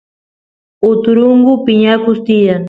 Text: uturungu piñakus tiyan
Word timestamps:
uturungu 0.89 1.51
piñakus 1.65 2.19
tiyan 2.25 2.59